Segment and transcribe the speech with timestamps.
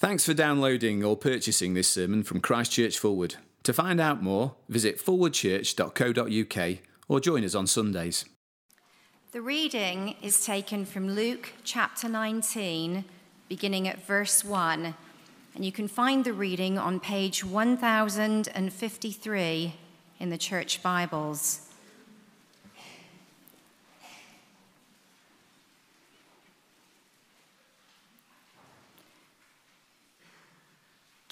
[0.00, 3.34] Thanks for downloading or purchasing this sermon from Christchurch Forward.
[3.64, 6.78] To find out more, visit forwardchurch.co.uk
[7.08, 8.24] or join us on Sundays.
[9.32, 13.06] The reading is taken from Luke chapter 19,
[13.48, 14.94] beginning at verse 1,
[15.56, 19.74] and you can find the reading on page 1053
[20.20, 21.67] in the Church Bibles.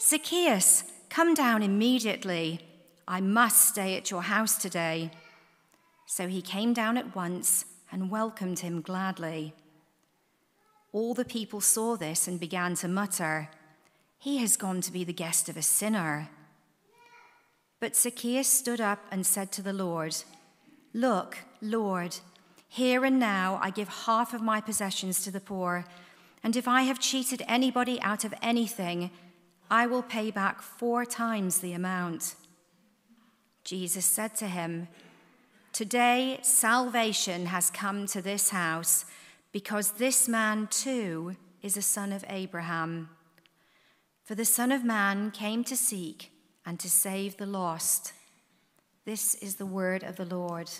[0.00, 2.60] Zacchaeus, come down immediately.
[3.06, 5.10] I must stay at your house today.
[6.06, 9.52] So he came down at once and welcomed him gladly.
[10.92, 13.50] All the people saw this and began to mutter,
[14.18, 16.28] He has gone to be the guest of a sinner.
[17.78, 20.16] But Zacchaeus stood up and said to the Lord,
[20.92, 22.16] Look, Lord,
[22.68, 25.84] here and now I give half of my possessions to the poor,
[26.42, 29.10] and if I have cheated anybody out of anything,
[29.70, 32.34] I will pay back four times the amount.
[33.62, 34.88] Jesus said to him,
[35.72, 39.04] Today salvation has come to this house
[39.52, 43.10] because this man too is a son of Abraham.
[44.24, 46.30] For the Son of Man came to seek
[46.64, 48.12] and to save the lost.
[49.04, 50.70] This is the word of the Lord.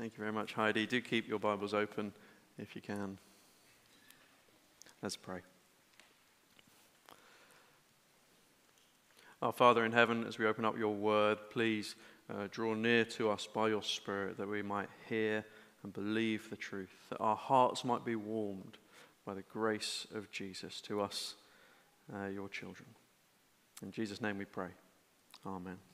[0.00, 0.86] Thank you very much, Heidi.
[0.86, 2.14] Do keep your Bibles open
[2.56, 3.18] if you can.
[5.02, 5.40] Let's pray.
[9.42, 11.96] Our Father in heaven, as we open up your word, please
[12.30, 15.44] uh, draw near to us by your Spirit that we might hear
[15.82, 18.78] and believe the truth, that our hearts might be warmed
[19.26, 21.34] by the grace of Jesus to us,
[22.14, 22.88] uh, your children.
[23.82, 24.70] In Jesus' name we pray.
[25.44, 25.89] Amen.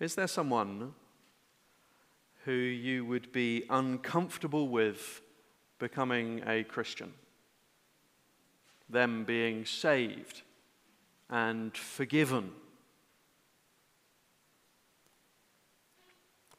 [0.00, 0.94] Is there someone
[2.46, 5.20] who you would be uncomfortable with
[5.78, 7.12] becoming a Christian?
[8.88, 10.40] Them being saved
[11.28, 12.52] and forgiven?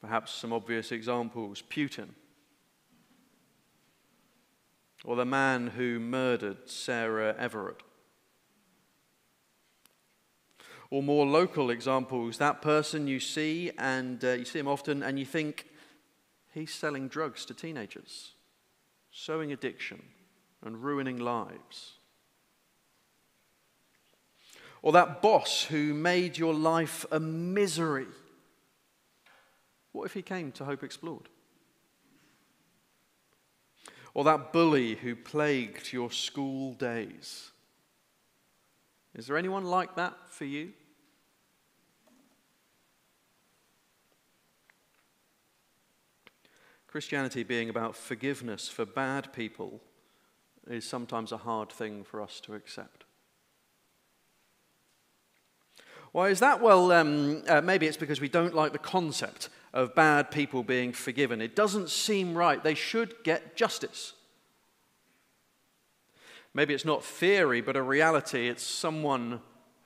[0.01, 2.09] Perhaps some obvious examples Putin,
[5.03, 7.81] or the man who murdered Sarah Everard
[10.91, 15.17] or more local examples, that person you see and uh, you see him often and
[15.17, 15.65] you think
[16.53, 18.33] he's selling drugs to teenagers,
[19.09, 20.03] sowing addiction
[20.63, 21.93] and ruining lives.
[24.81, 28.07] Or that boss who made your life a misery.
[29.93, 31.29] What if he came to Hope Explored?
[34.13, 37.51] Or that bully who plagued your school days?
[39.15, 40.73] Is there anyone like that for you?
[46.91, 49.79] Christianity being about forgiveness for bad people
[50.67, 53.05] is sometimes a hard thing for us to accept.
[56.11, 56.61] Why is that?
[56.61, 60.91] Well, um, uh, maybe it's because we don't like the concept of bad people being
[60.91, 61.41] forgiven.
[61.41, 62.61] It doesn't seem right.
[62.61, 64.11] They should get justice.
[66.53, 68.49] Maybe it's not theory, but a reality.
[68.49, 69.39] It's someone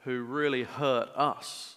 [0.06, 1.76] who really hurt us.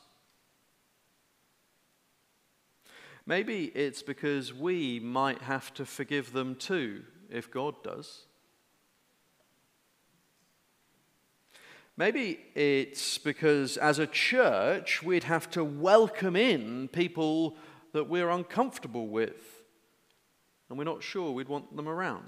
[3.28, 8.22] Maybe it's because we might have to forgive them too, if God does.
[11.94, 17.58] Maybe it's because as a church we'd have to welcome in people
[17.92, 19.62] that we're uncomfortable with
[20.70, 22.24] and we're not sure we'd want them around.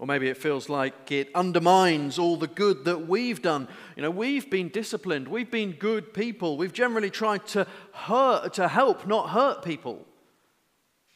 [0.00, 3.68] Or maybe it feels like it undermines all the good that we've done.
[3.96, 8.66] You know, we've been disciplined, we've been good people, we've generally tried to hurt, to
[8.66, 10.06] help, not hurt people.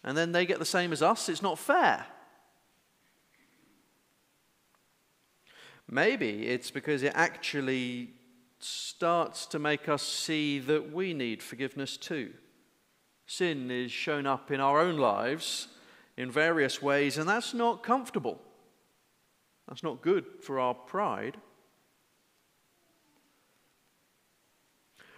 [0.05, 1.31] And then they get the same as us.
[1.31, 2.05] It's not fair.
[5.91, 8.11] Maybe it's because it actually
[8.59, 12.35] starts to make us see that we need forgiveness too.
[13.27, 15.69] Sin is shown up in our own lives
[16.19, 18.43] in various ways, and that's not comfortable.
[19.69, 21.37] That's not good for our pride.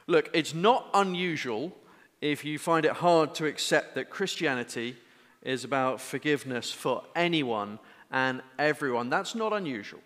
[0.06, 1.76] Look, it's not unusual
[2.20, 4.96] if you find it hard to accept that Christianity
[5.42, 7.78] is about forgiveness for anyone
[8.10, 9.10] and everyone.
[9.10, 10.00] That's not unusual.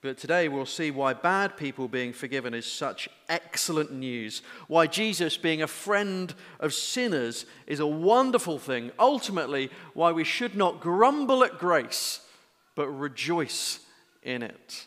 [0.00, 4.42] But today we'll see why bad people being forgiven is such excellent news.
[4.68, 8.90] Why Jesus being a friend of sinners is a wonderful thing.
[8.98, 12.20] Ultimately, why we should not grumble at grace,
[12.74, 13.80] but rejoice
[14.22, 14.86] in it.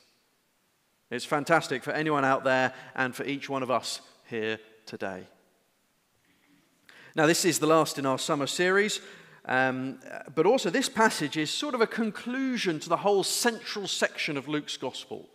[1.10, 5.24] It's fantastic for anyone out there and for each one of us here today.
[7.16, 9.00] Now, this is the last in our summer series.
[9.46, 10.00] Um,
[10.36, 14.50] but also, this passage is sort of a conclusion to the whole central section of
[14.50, 15.30] Luke's gospel.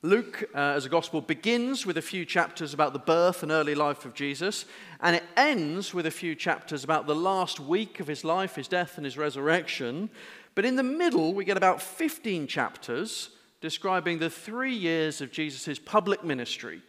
[0.00, 3.74] Luke, uh, as a gospel, begins with a few chapters about the birth and early
[3.74, 4.64] life of Jesus,
[5.00, 8.66] and it ends with a few chapters about the last week of his life, his
[8.66, 10.10] death, and his resurrection.
[10.54, 15.78] But in the middle, we get about 15 chapters describing the three years of Jesus'
[15.78, 16.82] public ministry,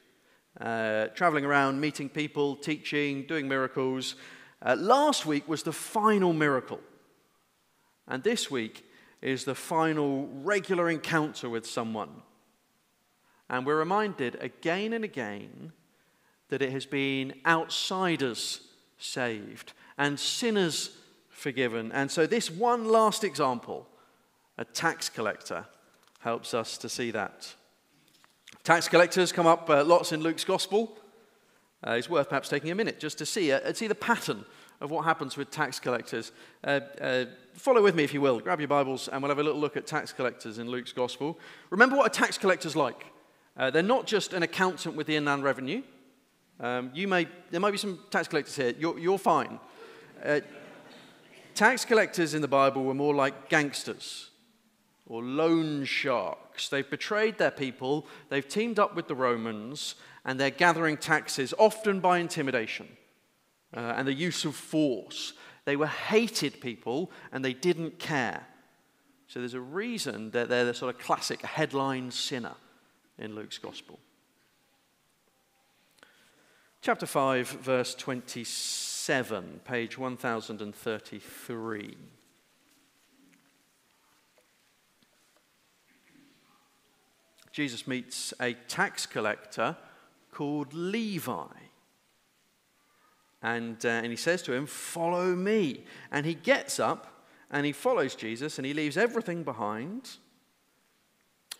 [0.59, 4.15] uh, traveling around, meeting people, teaching, doing miracles.
[4.61, 6.81] Uh, last week was the final miracle.
[8.07, 8.85] And this week
[9.21, 12.23] is the final regular encounter with someone.
[13.49, 15.71] And we're reminded again and again
[16.49, 18.61] that it has been outsiders
[18.97, 20.97] saved and sinners
[21.33, 21.91] forgiven.
[21.91, 23.87] And so, this one last example,
[24.57, 25.65] a tax collector,
[26.19, 27.53] helps us to see that.
[28.63, 30.97] Tax collectors come up uh, lots in Luke's gospel.
[31.85, 34.45] Uh, it's worth perhaps taking a minute just to see, uh, see the pattern
[34.79, 36.31] of what happens with tax collectors.
[36.63, 37.25] Uh, uh,
[37.55, 38.39] follow with me, if you will.
[38.39, 41.37] Grab your Bibles, and we'll have a little look at tax collectors in Luke's Gospel.
[41.71, 43.05] Remember what a tax collector's like.
[43.57, 45.83] Uh, they're not just an accountant with the Inland Revenue.
[46.59, 48.73] Um, you may, there might be some tax collectors here.
[48.79, 49.59] You're, you're fine.
[51.55, 54.29] Tax collectors in the Bible were more like gangsters
[55.05, 56.69] or loan sharks.
[56.69, 59.95] They've betrayed their people, they've teamed up with the Romans,
[60.25, 62.87] and they're gathering taxes, often by intimidation
[63.75, 65.33] uh, and the use of force.
[65.65, 68.45] They were hated people and they didn't care.
[69.27, 72.55] So there's a reason that they're the sort of classic headline sinner
[73.17, 73.99] in Luke's gospel.
[76.81, 77.95] Chapter 5, verse
[79.05, 81.97] 27, page 1033.
[87.51, 89.75] Jesus meets a tax collector
[90.31, 91.47] called Levi.
[93.41, 95.83] And, uh, and he says to him, Follow me.
[96.09, 100.11] And he gets up and he follows Jesus and he leaves everything behind.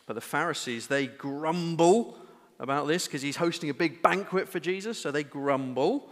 [0.06, 2.18] But the Pharisees, they grumble
[2.58, 6.10] about this because he's hosting a big banquet for Jesus, so they grumble.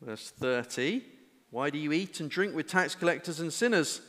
[0.00, 1.02] Verse 30
[1.50, 4.00] Why do you eat and drink with tax collectors and sinners?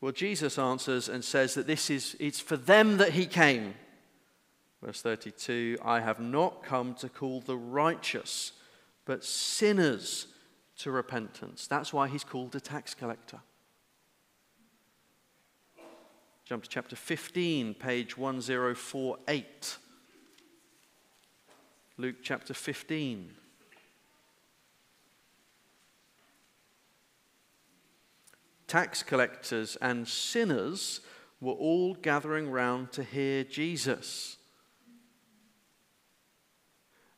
[0.00, 3.74] Well, Jesus answers and says that this is it's for them that he came.
[4.82, 8.52] Verse 32 I have not come to call the righteous,
[9.04, 10.26] but sinners
[10.78, 11.66] to repentance.
[11.66, 13.40] That's why he's called a tax collector.
[16.44, 19.76] Jump to chapter 15, page 1048.
[21.98, 23.30] Luke chapter 15.
[28.72, 31.02] Tax collectors and sinners
[31.42, 34.38] were all gathering round to hear Jesus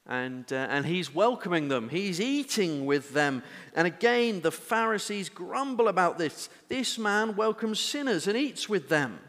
[0.05, 1.91] and, uh, and he's welcoming them.
[1.91, 3.45] He's eating with them.
[3.77, 6.49] And again, the Pharisees grumble about this.
[6.69, 9.21] This man welcomes sinners and eats with them.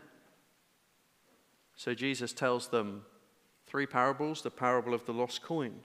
[1.75, 3.05] So Jesus tells them
[3.67, 5.75] three parables the parable of the lost coin,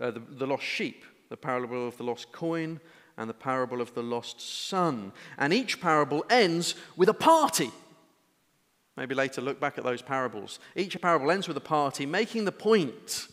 [0.00, 2.80] uh, the, the lost sheep, the parable of the lost coin,
[3.16, 5.12] and the parable of the lost son.
[5.38, 7.70] And each parable ends with a party.
[8.96, 10.58] Maybe later look back at those parables.
[10.74, 13.28] Each parable ends with a party, making the point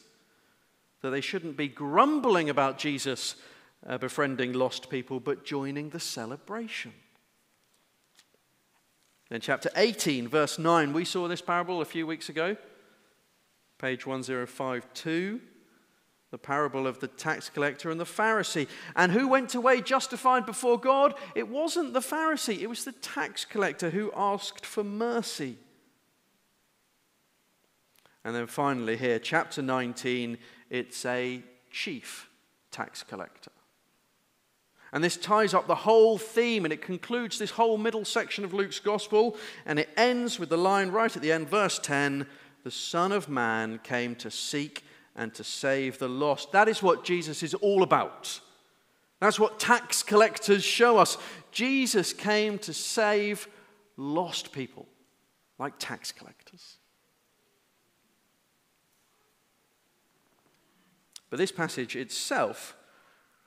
[1.02, 3.36] that they shouldn't be grumbling about Jesus
[3.86, 6.94] uh, befriending lost people, but joining the celebration.
[9.30, 12.56] In chapter 18, verse 9, we saw this parable a few weeks ago,
[13.80, 15.42] page 1052,
[16.34, 18.68] the parable of the tax collector and the Pharisee.
[18.96, 21.14] And who went away justified before God?
[21.36, 25.58] It wasn't the Pharisee, it was the tax collector who asked for mercy.
[28.26, 30.40] And then finally, here, chapter 19,
[30.72, 32.28] it's a chief
[32.72, 33.52] tax collector.
[34.92, 38.56] And this ties up the whole theme and it concludes this whole middle section of
[38.56, 39.38] Luke's gospel.
[39.68, 42.26] And it ends with the line right at the end, verse 10
[42.64, 44.84] The Son of Man came to seek
[45.16, 46.52] and to save the lost.
[46.52, 48.40] That is what Jesus is all about.
[49.20, 51.18] That's what tax collectors show us.
[51.52, 53.48] Jesus came to save
[53.96, 54.88] lost people,
[55.60, 56.78] like tax collectors.
[61.30, 62.76] But this passage itself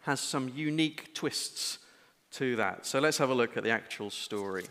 [0.02, 1.78] has some unique twists
[2.32, 2.86] to that.
[2.86, 4.64] So let's have a look at the actual story.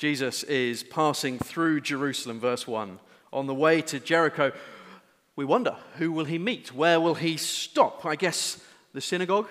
[0.00, 2.98] Jesus is passing through Jerusalem, verse 1,
[3.34, 4.50] on the way to Jericho.
[5.36, 6.74] We wonder who will he meet?
[6.74, 8.06] Where will he stop?
[8.06, 8.64] I guess
[8.94, 9.48] the synagogue,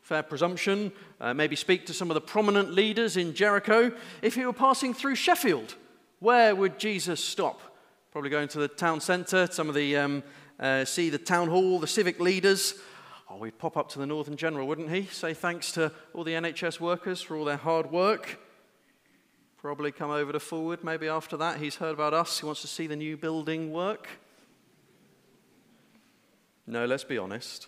[0.00, 0.90] fair presumption.
[1.20, 3.92] Uh, maybe speak to some of the prominent leaders in Jericho.
[4.22, 5.74] If he were passing through Sheffield,
[6.18, 7.60] where would Jesus stop?
[8.10, 10.22] Probably going to the town centre, some of the, um,
[10.58, 12.72] uh, see the town hall, the civic leaders.
[13.28, 15.04] Oh, we'd pop up to the Northern General, wouldn't he?
[15.12, 18.38] Say thanks to all the NHS workers for all their hard work.
[19.60, 21.58] Probably come over to Forward maybe after that.
[21.58, 22.40] He's heard about us.
[22.40, 24.08] He wants to see the new building work.
[26.66, 27.66] No, let's be honest.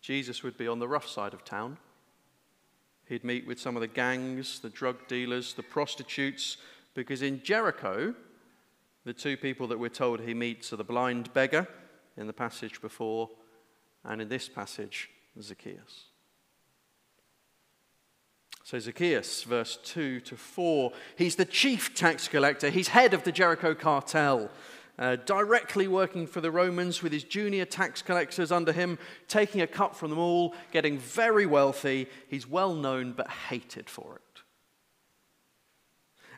[0.00, 1.78] Jesus would be on the rough side of town.
[3.06, 6.56] He'd meet with some of the gangs, the drug dealers, the prostitutes,
[6.94, 8.12] because in Jericho,
[9.04, 11.68] the two people that we're told he meets are the blind beggar
[12.16, 13.30] in the passage before,
[14.02, 15.08] and in this passage,
[15.40, 16.06] Zacchaeus.
[18.64, 23.30] So, Zacchaeus, verse 2 to 4, he's the chief tax collector, he's head of the
[23.30, 24.50] Jericho cartel.
[24.98, 28.96] Uh, directly working for the Romans with his junior tax collectors under him,
[29.28, 32.06] taking a cut from them all, getting very wealthy.
[32.28, 34.42] He's well known but hated for it.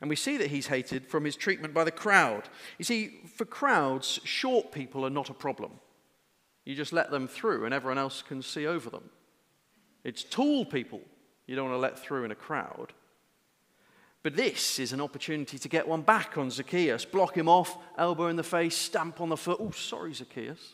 [0.01, 2.49] And we see that he's hated from his treatment by the crowd.
[2.79, 5.73] You see, for crowds, short people are not a problem.
[6.65, 9.11] You just let them through and everyone else can see over them.
[10.03, 11.03] It's tall people
[11.47, 12.93] you don't want to let through in a crowd.
[14.23, 18.27] But this is an opportunity to get one back on Zacchaeus, block him off, elbow
[18.27, 19.59] in the face, stamp on the foot.
[19.61, 20.73] Oh, sorry, Zacchaeus.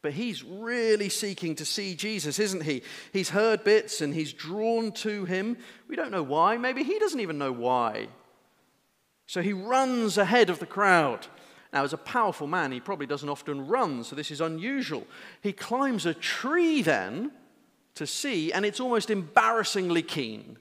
[0.00, 2.82] But he's really seeking to see Jesus, isn't he?
[3.12, 5.56] He's heard bits and he's drawn to him.
[5.88, 6.56] We don't know why.
[6.56, 8.08] Maybe he doesn't even know why.
[9.26, 11.26] So he runs ahead of the crowd.
[11.72, 15.06] Now, as a powerful man, he probably doesn't often run, so this is unusual.
[15.42, 17.32] He climbs a tree then
[17.94, 20.58] to see, and it's almost embarrassingly keen.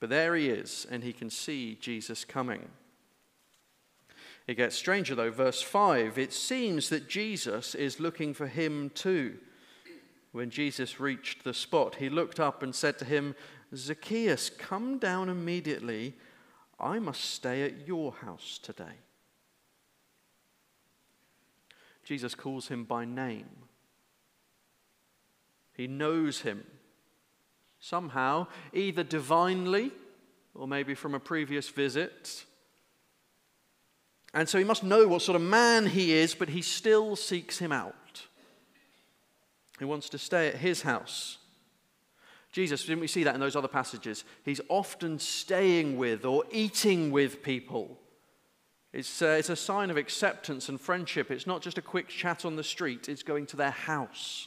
[0.00, 2.68] But there he is, and he can see Jesus coming.
[4.46, 6.18] It gets stranger though, verse 5.
[6.18, 9.38] It seems that Jesus is looking for him too.
[10.32, 13.34] When Jesus reached the spot, he looked up and said to him,
[13.74, 16.14] Zacchaeus, come down immediately.
[16.78, 18.98] I must stay at your house today.
[22.04, 23.48] Jesus calls him by name.
[25.74, 26.64] He knows him.
[27.80, 29.92] Somehow, either divinely
[30.54, 32.44] or maybe from a previous visit.
[34.32, 37.58] And so he must know what sort of man he is, but he still seeks
[37.58, 38.26] him out.
[39.78, 41.38] He wants to stay at his house.
[42.54, 44.22] Jesus, didn't we see that in those other passages?
[44.44, 47.98] He's often staying with or eating with people.
[48.92, 51.32] It's, uh, it's a sign of acceptance and friendship.
[51.32, 54.46] It's not just a quick chat on the street, it's going to their house.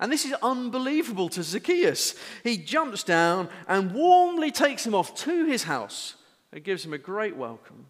[0.00, 2.16] And this is unbelievable to Zacchaeus.
[2.42, 6.16] He jumps down and warmly takes him off to his house
[6.50, 7.86] and gives him a great welcome.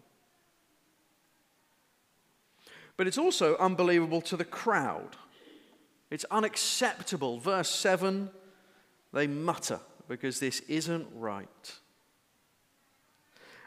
[2.97, 5.15] But it's also unbelievable to the crowd.
[6.11, 7.39] It's unacceptable.
[7.39, 8.29] Verse 7
[9.15, 11.73] they mutter because this isn't right.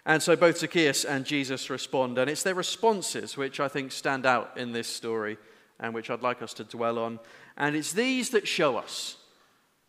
[0.07, 4.25] And so both Zacchaeus and Jesus respond, and it's their responses which I think stand
[4.25, 5.37] out in this story
[5.81, 7.19] and which I'd like us to dwell on.
[7.57, 9.17] And it's these that show us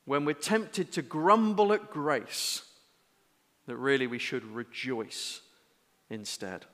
[0.05, 2.63] when we're tempted to grumble at grace
[3.67, 5.41] that really we should rejoice
[6.09, 6.65] instead.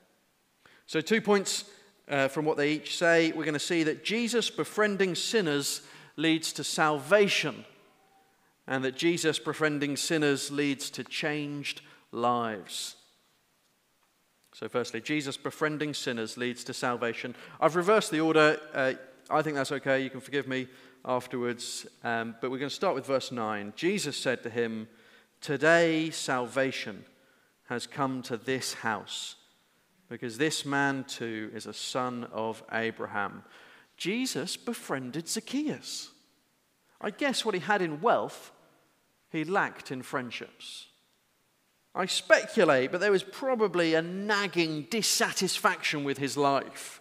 [0.86, 1.64] So, two points
[2.08, 5.82] uh, from what they each say, we're going to see that Jesus befriending sinners
[6.16, 7.64] leads to salvation,
[8.66, 11.80] and that Jesus befriending sinners leads to changed
[12.12, 12.96] lives.
[14.52, 17.34] So, firstly, Jesus befriending sinners leads to salvation.
[17.60, 18.58] I've reversed the order.
[18.72, 18.94] Uh,
[19.28, 20.02] I think that's okay.
[20.02, 20.68] You can forgive me
[21.04, 21.86] afterwards.
[22.02, 23.74] Um, but we're going to start with verse 9.
[23.76, 24.88] Jesus said to him,
[25.40, 27.04] Today salvation
[27.68, 29.36] has come to this house,
[30.08, 33.42] because this man too is a son of Abraham.
[33.96, 36.10] Jesus befriended Zacchaeus.
[37.00, 38.52] I guess what he had in wealth,
[39.30, 40.86] he lacked in friendships.
[41.94, 47.00] I speculate, but there was probably a nagging dissatisfaction with his life.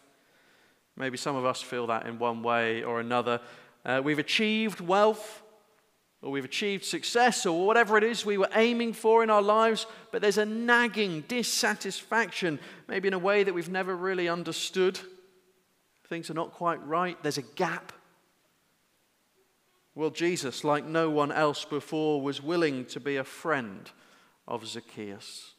[0.96, 3.42] Maybe some of us feel that in one way or another.
[3.84, 5.44] Uh, we've achieved wealth,
[6.22, 9.86] or we've achieved success, or whatever it is we were aiming for in our lives,
[10.12, 14.98] but there's a nagging dissatisfaction, maybe in a way that we've never really understood.
[16.08, 17.92] Things are not quite right, there's a gap.
[19.96, 23.90] Well, Jesus, like no one else before, was willing to be a friend
[24.46, 25.54] of Zacchaeus.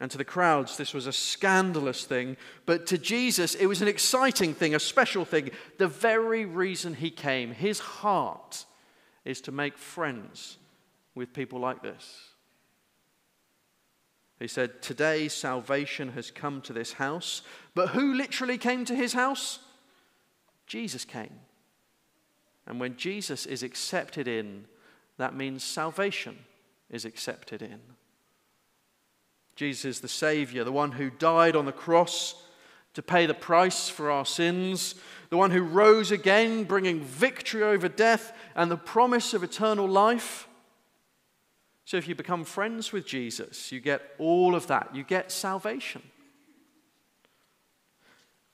[0.00, 2.36] And to the crowds, this was a scandalous thing.
[2.66, 5.50] But to Jesus, it was an exciting thing, a special thing.
[5.78, 8.64] The very reason he came, his heart,
[9.24, 10.58] is to make friends
[11.14, 12.28] with people like this.
[14.38, 17.42] He said, Today salvation has come to this house.
[17.74, 19.58] But who literally came to his house?
[20.66, 21.40] Jesus came.
[22.68, 24.66] And when Jesus is accepted in,
[25.16, 26.36] that means salvation
[26.90, 27.80] is accepted in.
[29.56, 32.40] Jesus is the Savior, the one who died on the cross
[32.92, 34.94] to pay the price for our sins,
[35.30, 40.46] the one who rose again, bringing victory over death and the promise of eternal life.
[41.86, 44.94] So, if you become friends with Jesus, you get all of that.
[44.94, 46.02] You get salvation.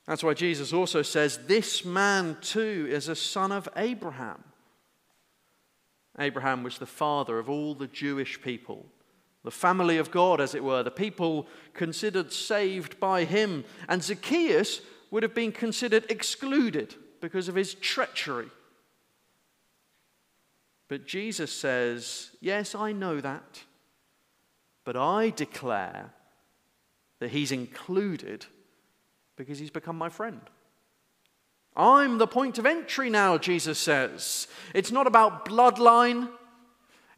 [0.07, 4.43] That's why Jesus also says, This man too is a son of Abraham.
[6.19, 8.87] Abraham was the father of all the Jewish people,
[9.43, 13.65] the family of God, as it were, the people considered saved by him.
[13.89, 14.81] And Zacchaeus
[15.11, 18.51] would have been considered excluded because of his treachery.
[20.89, 23.65] But Jesus says, Yes, I know that,
[24.85, 26.13] but I declare
[27.21, 28.47] that he's included
[29.37, 30.41] because he's become my friend.
[31.77, 34.47] I'm the point of entry now, Jesus says.
[34.75, 36.31] It's not about bloodline,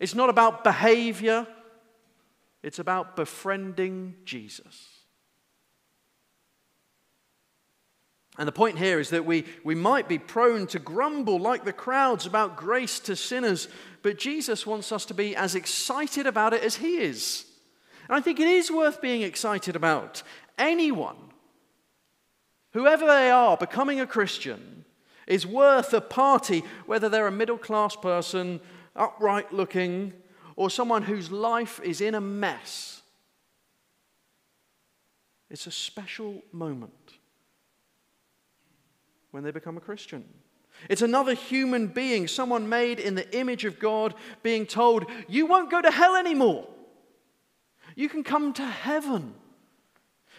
[0.00, 1.46] it's not about behavior,
[2.62, 4.88] it's about befriending Jesus.
[8.38, 11.72] And the point here is that we, we might be prone to grumble like the
[11.72, 13.68] crowds about grace to sinners,
[14.02, 17.46] but Jesus wants us to be as excited about it as he is.
[18.08, 20.22] And I think it is worth being excited about.
[20.58, 21.16] Anyone
[22.76, 24.84] Whoever they are, becoming a Christian
[25.26, 28.60] is worth a party, whether they're a middle class person,
[28.94, 30.12] upright looking,
[30.56, 33.00] or someone whose life is in a mess.
[35.48, 37.14] It's a special moment
[39.30, 40.26] when they become a Christian.
[40.90, 45.70] It's another human being, someone made in the image of God, being told, You won't
[45.70, 46.68] go to hell anymore.
[47.94, 49.32] You can come to heaven.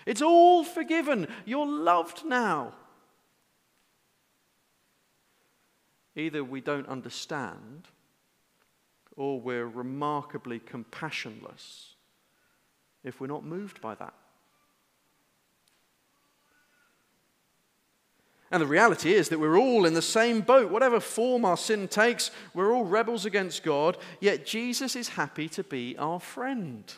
[0.08, 1.28] It's all forgiven.
[1.46, 2.74] You're loved now.
[6.16, 7.90] Either we don't understand
[9.18, 11.90] or we're remarkably compassionless
[13.04, 14.14] if we're not moved by that.
[18.50, 20.72] And the reality is that we're all in the same boat.
[20.72, 25.66] Whatever form our sin takes, we're all rebels against God, yet Jesus is happy to
[25.66, 26.94] be our friend.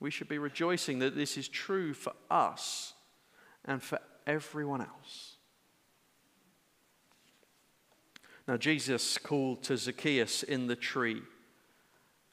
[0.00, 2.94] We should be rejoicing that this is true for us
[3.66, 5.36] and for everyone else.
[8.48, 11.22] Now, Jesus called to Zacchaeus in the tree,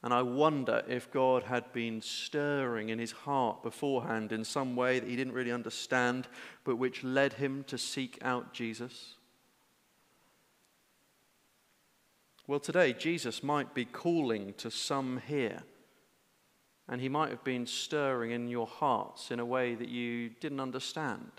[0.02, 4.98] and I wonder if God had been stirring in his heart beforehand in some way
[4.98, 6.26] that he didn't really understand,
[6.64, 9.14] but which led him to seek out Jesus.
[12.46, 15.62] Well, today, Jesus might be calling to some here
[16.88, 20.60] and He might have been stirring in your hearts in a way that you didn't
[20.60, 21.30] understand,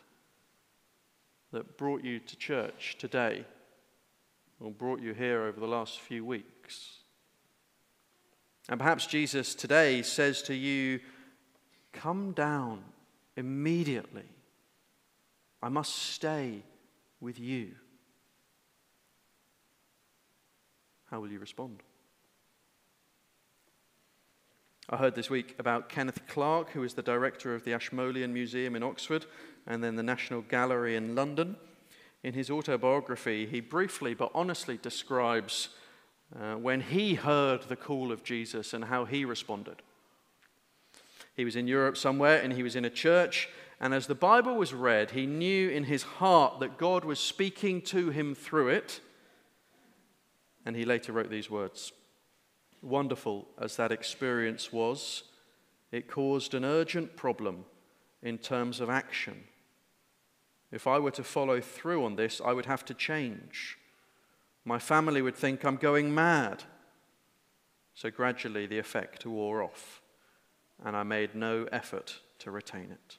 [1.51, 3.45] that brought you to church today,
[4.59, 6.97] or brought you here over the last few weeks.
[8.67, 10.99] And perhaps Jesus today says to you,
[11.91, 12.83] Come down
[13.35, 14.29] immediately.
[15.61, 16.63] I must stay
[17.19, 17.71] with you.
[21.09, 21.81] How will you respond?
[24.91, 28.75] I heard this week about Kenneth Clark, who is the director of the Ashmolean Museum
[28.75, 29.27] in Oxford
[29.67, 31.57] and then the National Gallery in London.
[32.23, 35.69] In his autobiography, he briefly but honestly describes
[36.35, 39.83] uh, when he heard the call of Jesus and how he responded.
[41.35, 43.47] He was in Europe somewhere and he was in a church,
[43.79, 47.83] and as the Bible was read, he knew in his heart that God was speaking
[47.83, 49.01] to him through it.
[50.65, 51.91] And he later wrote these words
[52.81, 55.23] Wonderful as that experience was,
[55.91, 57.65] it caused an urgent problem
[58.21, 59.43] in terms of action.
[60.71, 63.77] If I were to follow through on this, I would have to change.
[64.65, 66.63] My family would think I'm going mad.
[67.95, 70.01] So gradually the effect wore off,
[70.83, 73.17] and I made no effort to retain it.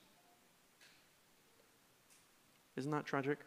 [2.76, 3.38] Isn't that tragic?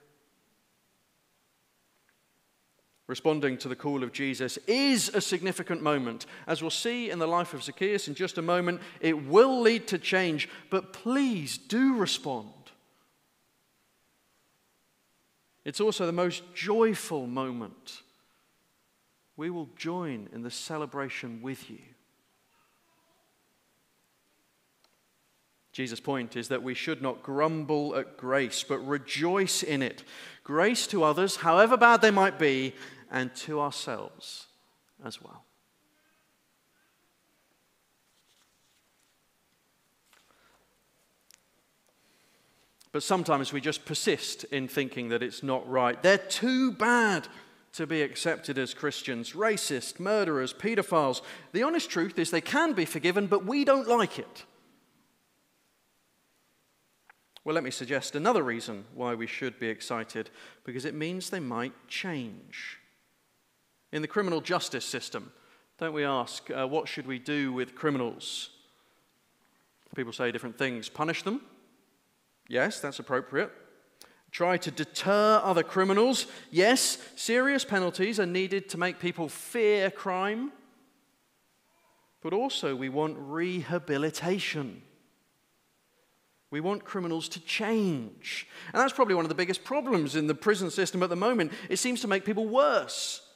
[3.07, 6.25] Responding to the call of Jesus is a significant moment.
[6.47, 9.87] As we'll see in the life of Zacchaeus in just a moment, it will lead
[9.87, 12.49] to change, but please do respond.
[15.65, 18.01] It's also the most joyful moment.
[19.35, 21.79] We will join in the celebration with you.
[25.71, 30.03] Jesus' point is that we should not grumble at grace, but rejoice in it.
[30.43, 32.73] Grace to others, however bad they might be,
[33.09, 34.47] and to ourselves
[35.03, 35.45] as well.
[42.91, 46.01] But sometimes we just persist in thinking that it's not right.
[46.01, 47.27] They're too bad
[47.73, 51.21] to be accepted as Christians racist, murderers, paedophiles.
[51.53, 54.45] The honest truth is they can be forgiven, but we don't like it.
[57.45, 60.29] Well, let me suggest another reason why we should be excited
[60.63, 62.79] because it means they might change.
[63.91, 65.31] In the criminal justice system,
[65.77, 68.49] don't we ask, uh, what should we do with criminals?
[69.95, 70.89] People say different things.
[70.89, 71.41] Punish them?
[72.47, 73.51] Yes, that's appropriate.
[74.31, 76.25] Try to deter other criminals?
[76.49, 80.51] Yes, serious penalties are needed to make people fear crime.
[82.21, 84.81] But also, we want rehabilitation.
[86.53, 88.47] We want criminals to change.
[88.71, 91.51] And that's probably one of the biggest problems in the prison system at the moment.
[91.67, 93.27] It seems to make people worse.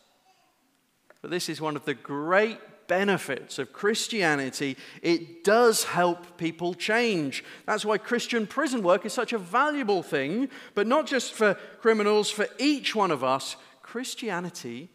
[1.24, 4.78] But this is one of the great benefits of Christianity.
[5.02, 7.44] It does help people change.
[7.66, 12.30] That's why Christian prison work is such a valuable thing, but not just for criminals,
[12.30, 13.56] for each one of us.
[13.82, 14.92] Christianity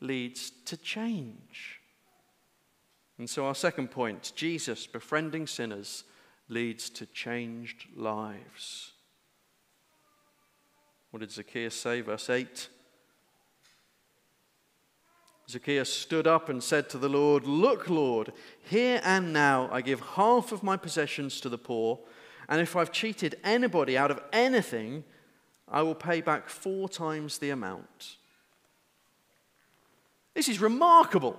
[0.00, 1.78] leads to change.
[3.18, 6.04] And so, our second point Jesus befriending sinners
[6.50, 8.92] leads to changed lives.
[11.10, 12.00] What did Zacchaeus say?
[12.02, 12.68] Verse 8.
[15.48, 18.32] Zacchaeus stood up and said to the Lord, Look, Lord,
[18.62, 21.98] here and now I give half of my possessions to the poor,
[22.48, 25.04] and if I've cheated anybody out of anything,
[25.68, 28.16] I will pay back four times the amount.
[30.34, 31.38] This is remarkable.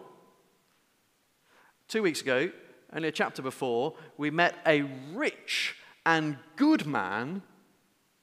[1.88, 2.52] Two weeks ago,
[2.94, 4.82] only a chapter before, we met a
[5.14, 5.76] rich
[6.06, 7.42] and good man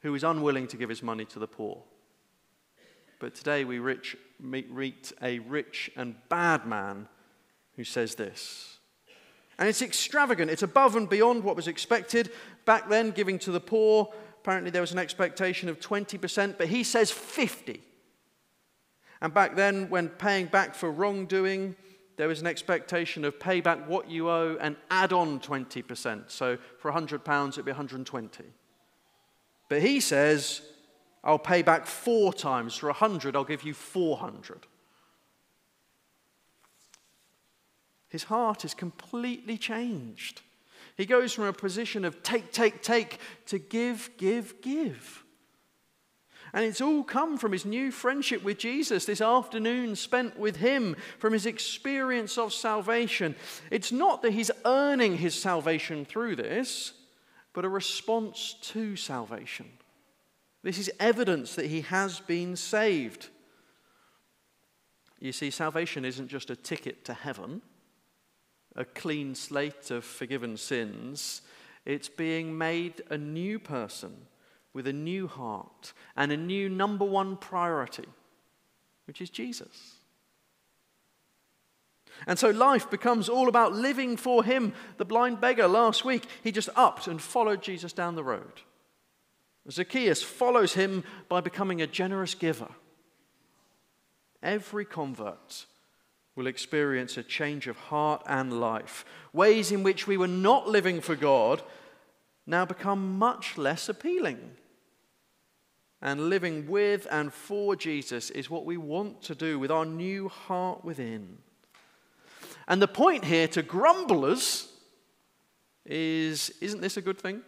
[0.00, 1.82] who was unwilling to give his money to the poor.
[3.18, 7.08] But today we rich, meet a rich and bad man
[7.76, 8.78] who says this.
[9.58, 12.30] And it's extravagant, it's above and beyond what was expected.
[12.64, 16.84] Back then, giving to the poor, apparently there was an expectation of 20%, but he
[16.84, 17.82] says 50.
[19.20, 21.74] And back then, when paying back for wrongdoing,
[22.18, 26.24] there was an expectation of pay back what you owe and add on 20%.
[26.26, 28.44] So for £100, it'd be 120.
[29.68, 30.60] But he says,
[31.22, 32.74] I'll pay back four times.
[32.74, 34.66] For 100, I'll give you 400.
[38.08, 40.42] His heart is completely changed.
[40.96, 45.22] He goes from a position of take, take, take to give, give, give.
[46.52, 50.96] And it's all come from his new friendship with Jesus, this afternoon spent with him,
[51.18, 53.34] from his experience of salvation.
[53.70, 56.94] It's not that he's earning his salvation through this,
[57.52, 59.66] but a response to salvation.
[60.62, 63.28] This is evidence that he has been saved.
[65.20, 67.62] You see, salvation isn't just a ticket to heaven,
[68.76, 71.42] a clean slate of forgiven sins.
[71.84, 74.26] It's being made a new person
[74.78, 78.06] with a new heart and a new number one priority,
[79.08, 79.96] which is Jesus.
[82.28, 84.72] And so life becomes all about living for Him.
[84.96, 88.62] The blind beggar last week, he just upped and followed Jesus down the road.
[89.68, 92.68] Zacchaeus follows him by becoming a generous giver.
[94.40, 95.66] Every convert
[96.36, 99.04] will experience a change of heart and life.
[99.32, 101.62] Ways in which we were not living for God
[102.48, 104.38] now become much less appealing.
[106.00, 110.28] And living with and for Jesus is what we want to do with our new
[110.28, 111.38] heart within.
[112.68, 114.72] And the point here to grumblers
[115.84, 117.42] is isn't this a good thing?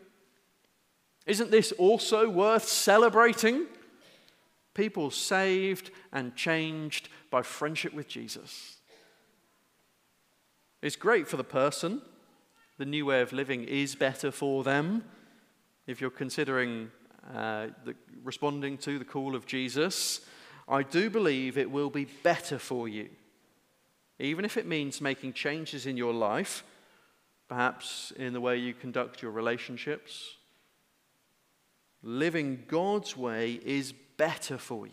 [1.27, 3.67] Isn't this also worth celebrating?
[4.75, 8.79] People saved and changed by friendship with Jesus.
[10.83, 12.01] It's great for the person.
[12.79, 15.05] The new way of living is better for them.
[15.87, 16.91] If you're considering
[17.29, 20.21] uh, the, responding to the call of Jesus,
[20.69, 23.09] I do believe it will be better for you.
[24.19, 26.63] Even if it means making changes in your life,
[27.49, 30.37] perhaps in the way you conduct your relationships,
[32.03, 34.93] living God's way is better for you.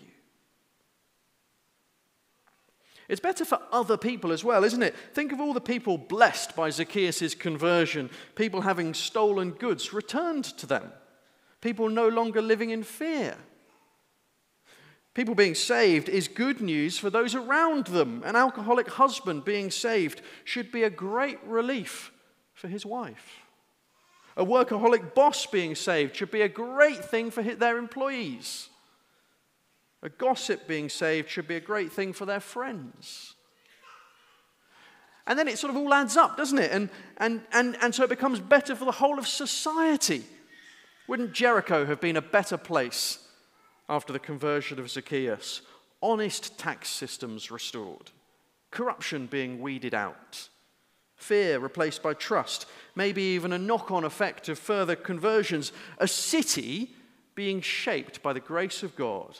[3.09, 4.95] It's better for other people as well, isn't it?
[5.13, 10.65] Think of all the people blessed by Zacchaeus' conversion, people having stolen goods returned to
[10.65, 10.91] them,
[11.61, 13.37] people no longer living in fear.
[15.13, 18.21] People being saved is good news for those around them.
[18.23, 22.11] An alcoholic husband being saved should be a great relief
[22.53, 23.41] for his wife.
[24.35, 28.69] A workaholic boss being saved should be a great thing for their employees.
[30.03, 33.33] A gossip being saved should be a great thing for their friends.
[35.25, 36.71] And then it sort of all adds up, doesn't it?
[36.71, 40.23] And, and, and, and so it becomes better for the whole of society.
[41.07, 43.19] Wouldn't Jericho have been a better place
[43.87, 45.61] after the conversion of Zacchaeus?
[46.01, 48.11] Honest tax systems restored,
[48.71, 50.49] corruption being weeded out,
[51.15, 56.91] fear replaced by trust, maybe even a knock on effect of further conversions, a city
[57.35, 59.39] being shaped by the grace of God.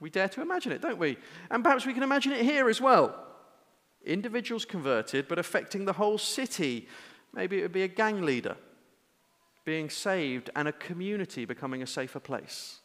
[0.00, 1.16] We dare to imagine it, don't we?
[1.50, 3.14] And perhaps we can imagine it here as well.
[4.04, 6.88] Individuals converted, but affecting the whole city.
[7.32, 8.56] Maybe it would be a gang leader
[9.66, 12.78] being saved and a community becoming a safer place.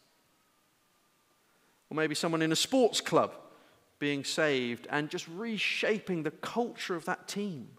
[1.90, 3.36] Or maybe someone in a sports club
[4.00, 7.70] being saved and just reshaping the culture of that team.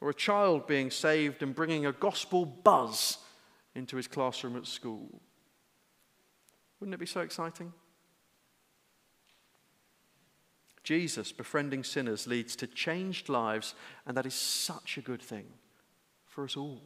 [0.00, 3.18] Or a child being saved and bringing a gospel buzz
[3.74, 5.20] into his classroom at school.
[6.80, 7.72] Wouldn't it be so exciting?
[10.82, 13.74] Jesus befriending sinners leads to changed lives,
[14.06, 15.44] and that is such a good thing
[16.24, 16.80] for us all.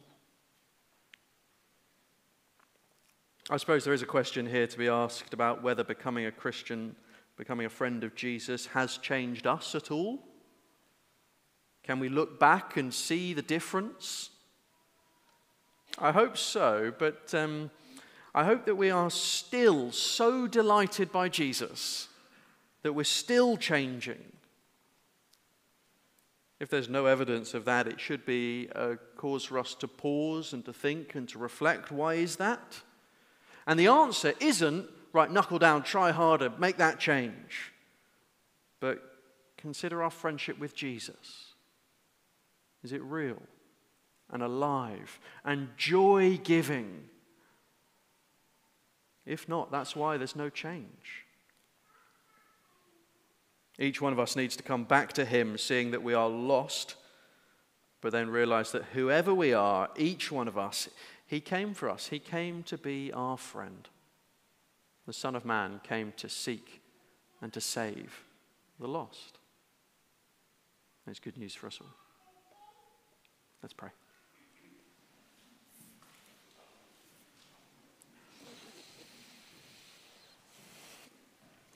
[3.49, 6.95] I suppose there is a question here to be asked about whether becoming a Christian,
[7.35, 10.19] becoming a friend of Jesus, has changed us at all.
[11.83, 14.29] Can we look back and see the difference?
[15.99, 17.69] I hope so, but um,
[18.33, 22.07] I hope that we are still so delighted by Jesus
[22.81, 24.23] that we're still changing.
[26.61, 30.53] If there's no evidence of that, it should be a cause for us to pause
[30.53, 31.91] and to think and to reflect.
[31.91, 32.81] Why is that?
[33.65, 37.71] And the answer isn't, right, knuckle down, try harder, make that change.
[38.79, 39.01] But
[39.57, 41.53] consider our friendship with Jesus.
[42.83, 43.41] Is it real
[44.29, 47.05] and alive and joy giving?
[49.25, 51.23] If not, that's why there's no change.
[53.79, 56.95] Each one of us needs to come back to Him, seeing that we are lost,
[58.01, 60.89] but then realize that whoever we are, each one of us,
[61.33, 62.09] he came for us.
[62.09, 63.89] He came to be our friend.
[65.07, 66.79] The Son of Man came to seek
[67.41, 68.23] and to save
[68.79, 69.39] the lost.
[71.07, 71.89] That's good news for us all.
[73.63, 73.89] Let's pray.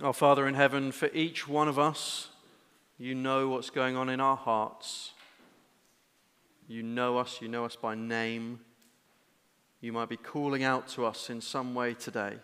[0.03, 2.29] Our Father in heaven, for each one of us,
[2.99, 5.13] you know what's going on in our hearts.
[6.67, 8.59] You know us, you know us by name
[9.81, 12.37] you might be calling out to us in some way today.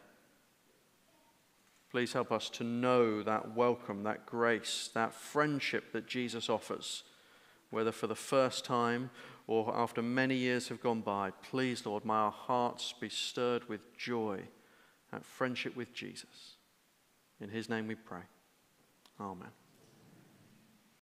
[1.89, 7.03] Please help us to know that welcome, that grace, that friendship that Jesus offers,
[7.69, 9.11] whether for the first time
[9.45, 11.31] or after many years have gone by.
[11.43, 14.41] Please, Lord, may our hearts be stirred with joy
[15.11, 16.55] at friendship with Jesus.
[17.39, 18.21] In his name we pray.
[19.19, 19.62] Amen.